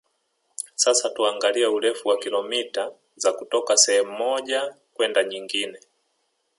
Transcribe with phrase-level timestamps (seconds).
[0.75, 5.79] Sasa tuangalie urefu wa kilomita za kutoka sehemu moja kwenda nyingine